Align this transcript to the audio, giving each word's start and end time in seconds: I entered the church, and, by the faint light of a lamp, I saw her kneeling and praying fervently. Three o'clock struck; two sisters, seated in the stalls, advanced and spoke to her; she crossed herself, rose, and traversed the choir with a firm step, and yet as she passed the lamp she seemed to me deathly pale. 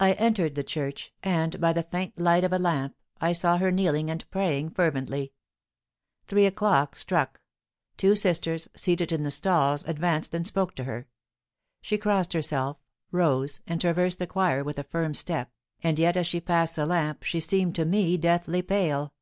I 0.00 0.14
entered 0.14 0.56
the 0.56 0.64
church, 0.64 1.14
and, 1.22 1.60
by 1.60 1.72
the 1.72 1.84
faint 1.84 2.18
light 2.18 2.42
of 2.42 2.52
a 2.52 2.58
lamp, 2.58 2.96
I 3.20 3.30
saw 3.30 3.56
her 3.58 3.70
kneeling 3.70 4.10
and 4.10 4.28
praying 4.32 4.70
fervently. 4.70 5.32
Three 6.26 6.44
o'clock 6.46 6.96
struck; 6.96 7.40
two 7.96 8.16
sisters, 8.16 8.68
seated 8.74 9.12
in 9.12 9.22
the 9.22 9.30
stalls, 9.30 9.84
advanced 9.86 10.34
and 10.34 10.44
spoke 10.44 10.74
to 10.74 10.82
her; 10.82 11.06
she 11.80 11.98
crossed 11.98 12.32
herself, 12.32 12.78
rose, 13.12 13.60
and 13.68 13.80
traversed 13.80 14.18
the 14.18 14.26
choir 14.26 14.64
with 14.64 14.76
a 14.80 14.82
firm 14.82 15.14
step, 15.14 15.52
and 15.84 16.00
yet 16.00 16.16
as 16.16 16.26
she 16.26 16.40
passed 16.40 16.74
the 16.74 16.84
lamp 16.84 17.22
she 17.22 17.38
seemed 17.38 17.76
to 17.76 17.84
me 17.84 18.16
deathly 18.18 18.60
pale. 18.60 19.14